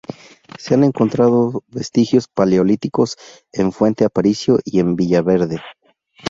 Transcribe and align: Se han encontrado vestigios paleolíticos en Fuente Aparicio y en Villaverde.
Se 0.57 0.73
han 0.73 0.83
encontrado 0.83 1.63
vestigios 1.67 2.27
paleolíticos 2.27 3.17
en 3.51 3.71
Fuente 3.71 4.03
Aparicio 4.03 4.57
y 4.65 4.79
en 4.79 4.95
Villaverde. 4.95 5.61